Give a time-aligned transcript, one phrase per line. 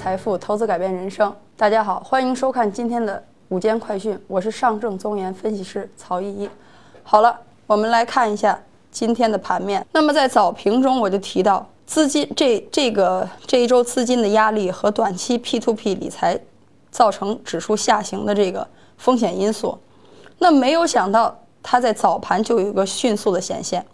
[0.00, 1.30] 财富，投资改变人生。
[1.58, 6.48] 大家好，欢迎收看今天的午间快讯，我是上证综研分析师曹依依。
[7.02, 8.58] 好了，我们来看一下
[8.90, 9.86] 今天的盘面。
[9.92, 16.40] 那么在早评中我就提到，资金这这个这一周资金的压力和短期 P to P 理财
[16.90, 19.78] 造成指数下行的这个风险因素。
[20.38, 23.84] 那没有想到它在早盘就有一个迅速的显现。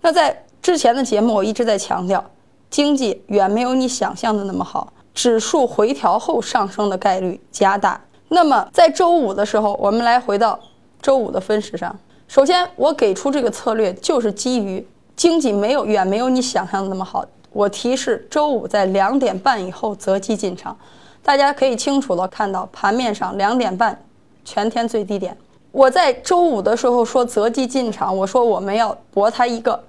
[0.00, 2.24] 那在之前的节目我一直在强调。
[2.68, 7.98] 经济远没有你想象的那么好，指数回调后上升的概率加大。
[8.28, 10.60] 那么在周五的时候，我们来回到
[11.00, 11.98] 周五的分时上。
[12.28, 17.24] 首先，我给出这个策略就是基于经济没有远没有你想象的那么好。
[17.50, 20.76] 我提示周五在两点半以后择机进场。
[21.22, 23.98] 大家可以清楚的看到盘面上两点半
[24.44, 25.34] 全天最低点。
[25.72, 29.82] 我在周五的时候说择机进场，我说我们要博它一个。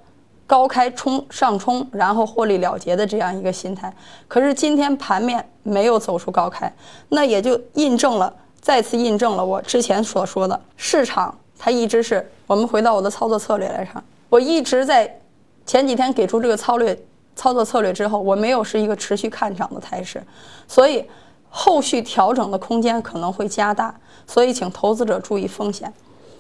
[0.48, 3.94] 高开冲上冲，然后获利了结的这样一个心态，
[4.30, 6.74] 可是今天盘面没有走出高开，
[7.10, 15.20] 那也就印证了，再次印证了我之前所说的，市场它一直是我们回到我的操作策略来看，我一直在
[15.66, 16.98] 前几天给出这个操略
[17.36, 20.24] 操作策略之后，我没有是一个持续看涨的态势，
[20.66, 21.06] 所以
[21.50, 23.94] 后续调整的空间可能会加大，
[24.26, 25.94] 所以请投资者注意风险。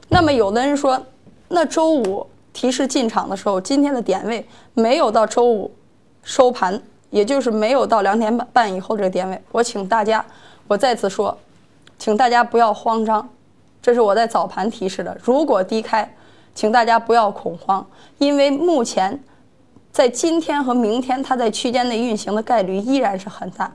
[0.08, 0.97] 那么有的人说，
[1.49, 2.25] 那周五。
[2.58, 5.72] 提示进场的时候，今天的点位没有到周五
[6.23, 9.39] 收盘，也就是没有到两点半以后这个点位。
[9.52, 10.25] 我请大家，
[10.67, 11.38] 我再次说，
[11.99, 13.30] 请大家不要慌张，
[13.80, 15.16] 这是我在早盘提示的。
[15.22, 16.11] 如果低开，
[16.55, 17.86] 请大家不要恐慌，
[18.17, 19.23] 因为目前
[19.92, 23.71] 在今天和明天它在区间内运行的概率依然是很大。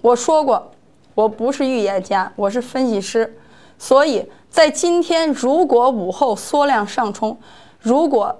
[0.00, 0.70] 我说过，
[1.14, 3.36] 我不是预言家，我是分析师，
[3.76, 7.36] 所以在今天如果午后缩量上冲。
[7.82, 8.34] 如果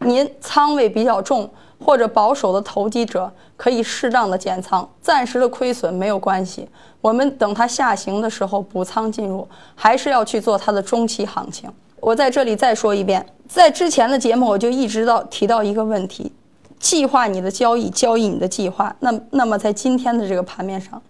[0.00, 6.68] 您仓位比较重或者保守的投机者，可以适当的减仓，暂时的亏损没有关系。
[7.00, 11.70] 我们等它下行的时候补仓进入，还是要去做它的中期行情。
[12.00, 16.32] 我在这里再说一遍，在之前的节目我就一直到提到一个问题：
[16.78, 18.94] 计划你的交易，交易你的计划。
[19.00, 21.00] 那那么在今天的这个盘面上，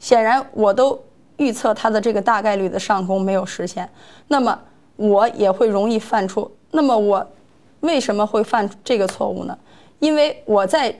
[0.00, 0.98] 显然我都
[1.36, 3.88] 预测它的这个大概率的上攻没有实现，
[4.28, 4.58] 那么
[4.96, 6.50] 我也会容易犯出。
[6.72, 7.24] 那么我
[7.80, 9.56] 为什么会犯这个错误呢？
[10.00, 10.92] 因为我在，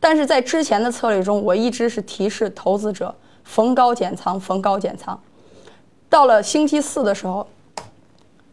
[0.00, 3.14] 但是在之前的策略中，我一直是提示投资者
[3.44, 5.18] 逢高减仓，逢高减仓。
[6.08, 7.46] 到了星期四的时候，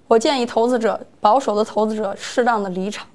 [0.08, 3.08] 我建议投资者保守的投资者适当的离场。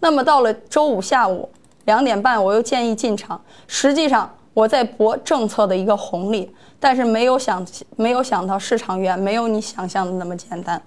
[0.00, 1.48] 那么到了周五下午
[1.86, 3.40] 两点半，我又建议进场。
[3.66, 7.66] 实际上我在博政策的一个红利，但是没有想
[7.96, 10.80] 没有想到市场远没有你想象的那么简单。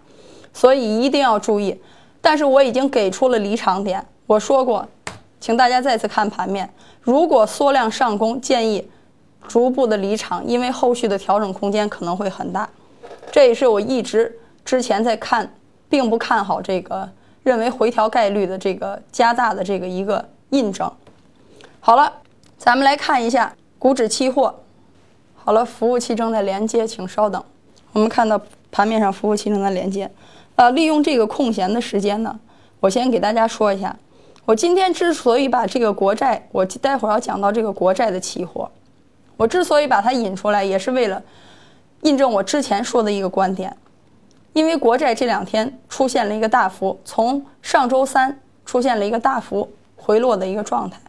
[0.53, 1.77] 所以一定要注意，
[2.21, 4.05] 但是我已经给出了离场点。
[4.27, 4.87] 我说过，
[5.39, 6.71] 请大家再次看盘面。
[7.01, 8.87] 如果缩量上攻，建议
[9.47, 12.69] 逐步的离场，因为后续的调整空间可能会很大。
[13.31, 14.33] 这也是我一直
[14.63, 15.53] 之前在看，
[15.89, 17.09] 并不看好这个，
[17.43, 20.89] 认为回调概率的这个加大的这个一个印证。
[21.79, 22.13] 好了，
[22.57, 24.55] 咱们来看一下股指期货。
[25.35, 27.43] 好了，服务器正在连接，请稍等。
[27.91, 28.39] 我们看到
[28.71, 30.09] 盘面上服务器正在连接。
[30.55, 32.39] 呃，利用这个空闲的时间呢，
[32.79, 33.95] 我先给大家说一下，
[34.45, 38.69] 我今天之所以把这个国债，我待会儿要讲到这个国债的期货，
[39.35, 41.21] 我之所以把它引出来，也是为了
[42.01, 43.75] 印证我之前说的一个观点，
[44.53, 50.99] 因为国债这两天出现了一个大幅，从上周三出现了一个大幅回落的一个状态，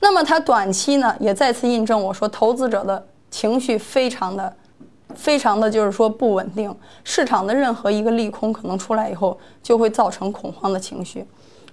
[0.00, 4.56] 那么它短期呢，也再次印证我说投资者的情绪非常的。
[5.14, 6.74] 非常的就是说不稳定，
[7.04, 11.26] 市场的任何一个利空可能出来以后，就会造成恐慌的情绪。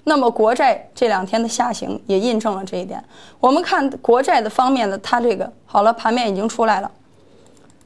[0.06, 3.04] 那么国债这两天的下行也印证了这一点。
[3.40, 6.90] 我们看国债的方面的，它这个好了，盘面已经出来了。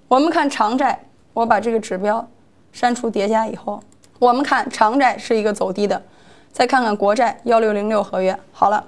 [0.07, 1.03] 我们看长债，
[1.33, 2.25] 我把这个指标
[2.71, 3.81] 删除叠加以后，
[4.19, 6.01] 我们看长债是一个走低的。
[6.51, 8.83] 再看看国债幺六零六合约，好了。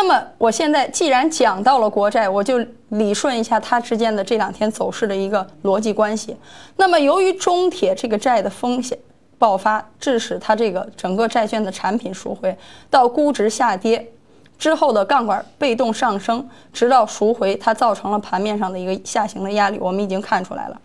[0.00, 6.36] 那么我现在既然讲到了国债，我就理顺一下它之间的这两天走势的一个逻辑关系。
[6.76, 8.96] 那么由于中铁这个债的风险
[9.38, 12.56] 爆发，致使它这个整个债券的产品赎回
[12.88, 14.08] 到估值下跌
[14.56, 20.80] 之后的杠杆被动上升，直到赎回，它造成了盘面上的一个下行的压力，我们已经看出来了。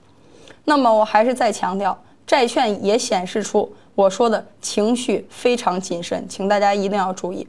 [0.65, 1.95] 那么我还是再强调，
[2.25, 7.48] 债券也显示出我说的情绪非常谨慎，请大家一定要注意。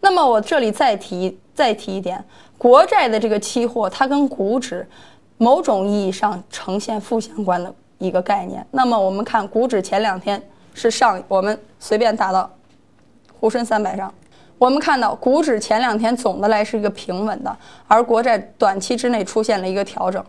[0.00, 2.22] 那么我这里再提再提一点，
[2.56, 4.86] 国债的这个期货，它跟股指
[5.38, 8.64] 某种意义上呈现负相关的一个概念。
[8.70, 10.40] 那么我们看股指前两天
[10.74, 12.50] 是上，我们随便打到
[13.40, 14.12] 沪深三百上，
[14.58, 17.56] 我们看到股指前两天总的来是一个平稳的，
[17.86, 20.24] 而国债短期之内出现了一个调整。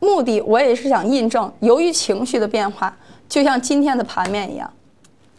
[0.00, 2.96] 目的我也是想印证，由于情绪的变化，
[3.28, 4.72] 就像今天的盘面一样，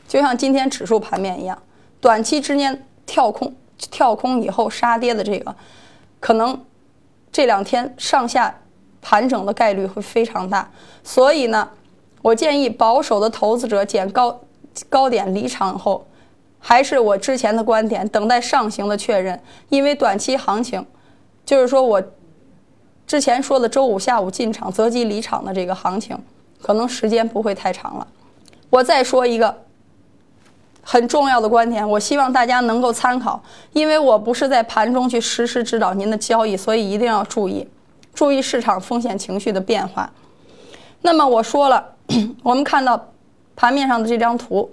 [0.08, 1.58] 就像今天指数盘面一样，
[2.02, 5.56] 短期之间跳空跳空以后杀跌的这个，
[6.20, 6.64] 可能
[7.32, 8.62] 这两天上下
[9.02, 10.70] 盘整的概率会非常大。
[11.04, 11.68] 所以呢，
[12.22, 14.40] 我建议保守的投资者减高
[14.88, 16.06] 高点离场后，
[16.60, 20.86] 还是我之前的观点，等待上行的确认，因为短期行情，
[21.44, 22.04] 就是说我。
[23.10, 26.16] 之前说的周五下午进场择机离场的这个行情，
[26.62, 28.08] 可能时间不会太长了。
[28.70, 29.64] 我再说一个
[30.92, 33.40] 很重要的观点，我希望大家能够参考，
[33.74, 37.68] 因为我不是在盘中去实时指导您的交易，所以一定要注意，
[38.12, 40.12] 注意市场风险情绪的变化。
[41.04, 41.86] 那么我说了，
[42.42, 43.00] 我们看到
[43.56, 44.68] 盘面上的这张图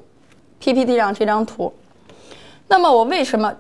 [0.59, 1.71] ，PPT 上这张图，
[2.67, 3.55] 那么我为什么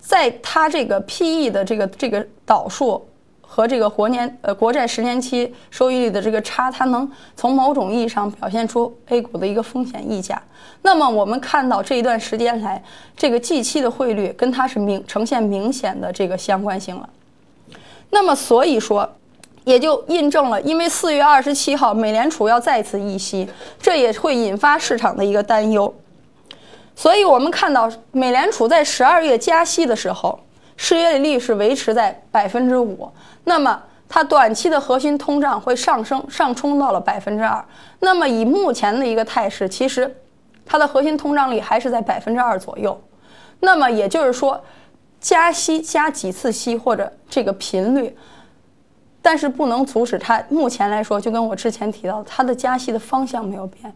[0.00, 3.06] 在它这个 PE 的这个这个导数？
[3.46, 10.42] 和这个国年呃国债十年期收益率的这个差，它能从某种意义上表现出 A 股的一个风险溢价。
[10.82, 12.82] 那么我们看到这一段时间来，
[13.16, 17.08] 这个 G 期的汇率跟它是明呈现明显的这个相关性了。
[18.10, 19.08] 那么所以说，
[19.64, 23.48] 也就印证了，因为四月二十七号美联储要再次议息，
[23.80, 25.94] 这也会引发市场的一个担忧。
[26.96, 30.40] 所以我们看到美联储在十二月加息的时候。
[30.76, 33.08] 失业率是维持在百分之五，
[33.44, 37.64] 那么它短期的核心通胀会上升上冲到了百分之二。
[38.00, 40.12] 那么以目前的一个态势，其实
[40.66, 43.00] 它的核心通胀率还是在百分之二左右。
[43.60, 44.60] 那么也就是说，
[45.20, 48.14] 加息加几次息或者这个频率，
[49.22, 53.94] 但是不能阻止它目前来说，就跟我之前提到，它的加息的方向没有变。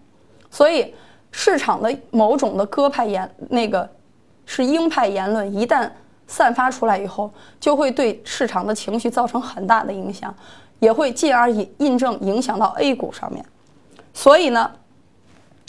[0.51, 0.95] 所以
[1.33, 3.87] 市场的某种的鸽派言，那个
[4.47, 5.91] 是鹰派言论，一旦。
[6.29, 7.29] 散发出来以后，
[7.59, 10.33] 就会对市场的情绪造成很大的影响，
[10.79, 13.45] 也会进而印印证影响到 A 股上面。
[14.15, 14.71] 所以呢，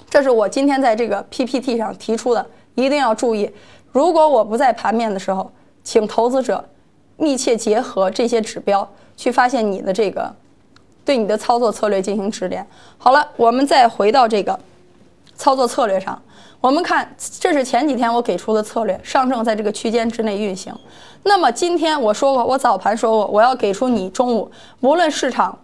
[0.10, 2.46] 这是我今天在这个 PPT 上提出的，
[2.76, 3.50] 一定要注意。
[3.92, 5.52] 如果我不在盘面的时候，
[5.84, 6.64] 请投资者
[7.18, 10.32] 密切结合这些指标，去发现你的这个
[11.06, 12.66] 对你的操作策略进行指点。
[12.98, 14.60] 好了，我们再回到这个
[15.40, 16.22] 操作策略上。
[16.60, 17.10] 我们看，
[17.40, 20.76] 这是前几天我给出的策略，上证在这个区间之内运行。
[21.24, 24.52] 那么今天我说过，我早盘说过，我要给出你中午，
[24.82, 25.58] 无论市场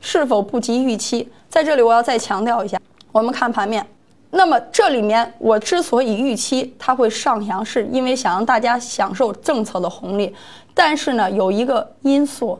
[0.00, 2.80] 是否不及预期，在这里我要再强调一下，
[3.12, 3.86] 我们看盘面。
[4.30, 10.34] 那么这里面我之所以预期它会上扬，是因为想让大家享受政策的红利。
[10.72, 12.58] 但是呢，有一个因素，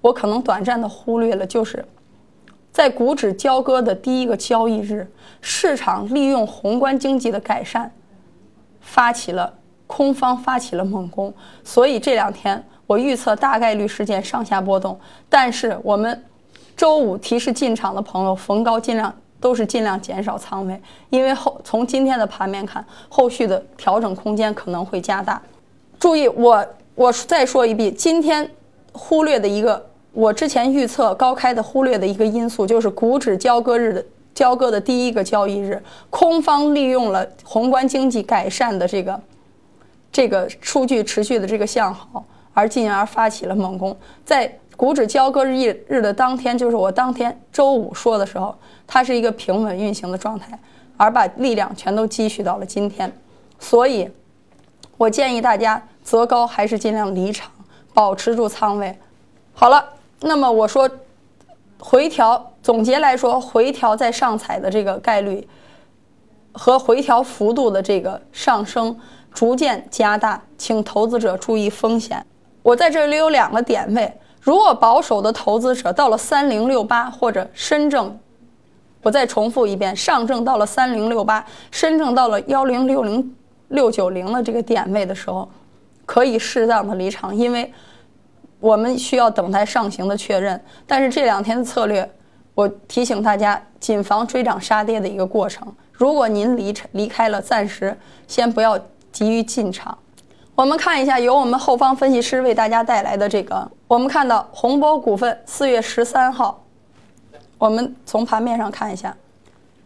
[0.00, 1.84] 我可能短暂的忽略了，就是。
[2.78, 5.04] 在股指交割的第一个交易日，
[5.40, 7.92] 市场利用宏观经济的改善，
[8.80, 9.52] 发起了
[9.88, 11.34] 空方发起了猛攻，
[11.64, 14.96] 所以这两天我预测大概率事件上下波动。
[15.28, 16.24] 但是我们
[16.76, 20.80] 周五提示进场的朋友，逢高尽量都是尽量减少仓位，
[21.10, 25.42] 因为后从今天的盘面看，后续的调整空间可能会加大。
[25.98, 26.64] 注意，我
[26.94, 28.48] 我再说一遍，今天
[28.92, 29.84] 忽略的一个。
[30.18, 34.04] 我之前预测高开的忽略的一个因素，就是股指交割日的
[34.34, 39.20] 交割的第一个交易日，空方利用了宏观经济改善的这个
[40.10, 43.96] 这个数据持续的这个向好，而进而发起了猛攻。
[44.24, 48.52] 在股指交割日日的当天，就是我当天周五说的时候，
[48.88, 50.58] 它是一个平稳运行的状态，
[50.96, 53.12] 而把力量全都积蓄到了今天。
[53.60, 54.10] 所以，
[54.96, 57.48] 我建议大家择高还是尽量离场，
[57.94, 58.98] 保持住仓位。
[59.52, 59.94] 好了。
[60.20, 60.90] 那么我说，
[61.78, 65.46] 回调总结来说，回调在上踩的这个概率
[66.50, 68.98] 和回调幅度的这个上升
[69.32, 72.26] 逐渐加大，请投资者注意风险。
[72.64, 78.18] 我在这里有两个点位，如果保守的投资者到了三零六八或者深证，
[79.04, 83.36] 我再重复一遍，上证到了三零六八，深证到了幺零六零
[83.68, 85.48] 六九零的这个点位的时候，
[86.04, 87.72] 可以适当的离场，因为。
[88.60, 92.08] 我们需要等待上行的确认，但是这两天的策略，
[92.54, 95.72] 我提醒大家，谨防追涨杀跌的一个过程。
[95.92, 97.96] 如果您离离开了，暂时
[98.26, 98.78] 先不要
[99.12, 99.96] 急于进场。
[100.54, 106.60] 我们看一下由我们后方分析师为大家带来的这个，我们看到宏博股份四月十三号，
[107.58, 109.16] 我们从盘面上看一下，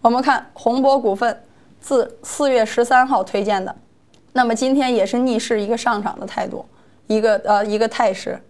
[0.00, 1.42] 我们看宏博股份
[1.78, 3.74] 自四月十三号推荐的，
[4.32, 6.64] 那么今天也是逆势一个上涨的态度，
[7.06, 8.40] 一个呃一个态势。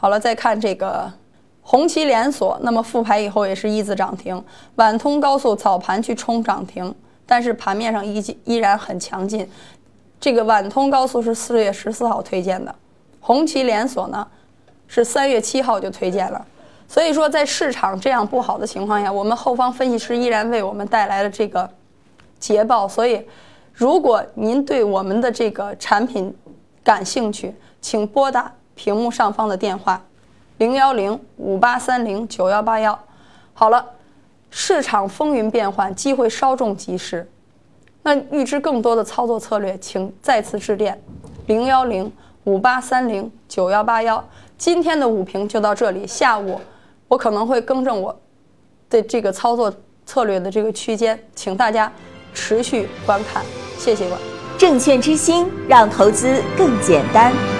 [0.00, 1.12] 好了，再看这个
[1.60, 4.42] 红旗连锁，那么复牌以后也是一字涨停。
[4.76, 6.94] 皖通高速早盘去冲涨停，
[7.26, 9.46] 但是盘面上依依然很强劲。
[10.18, 12.74] 这个皖通高速是四月十四号推荐的，
[13.20, 14.26] 红旗连锁呢
[14.86, 16.46] 是三月七号就推荐了。
[16.88, 21.68] 所以说，在市场这样不好的情况下，我们后方分析师依然为我们带来了这个
[22.38, 22.88] 捷报。
[22.88, 23.22] 所以，
[23.74, 26.34] 如果您对我们的这个产品
[26.82, 28.50] 感兴趣，请拨打
[28.82, 30.02] 屏幕上方的电话，
[30.56, 32.98] 零幺零五八三零九幺八幺。
[33.52, 33.84] 好了，
[34.48, 37.28] 市场风云变幻，机会稍纵即逝。
[38.02, 40.98] 那预知更多的操作策略，请再次致电
[41.44, 42.10] 零幺零
[42.44, 44.24] 五八三零九幺八幺。
[44.56, 46.58] 今天的午评就到这里，下午
[47.06, 48.18] 我可能会更正我
[48.88, 49.70] 的这个操作
[50.06, 51.92] 策略的这个区间，请大家
[52.32, 53.44] 持续观看，
[53.76, 54.16] 谢谢了。
[54.56, 57.59] 证券之星，让投资更简单。